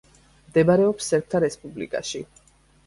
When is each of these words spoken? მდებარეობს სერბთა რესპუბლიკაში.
მდებარეობს 0.45 1.11
სერბთა 1.13 1.43
რესპუბლიკაში. 1.47 2.25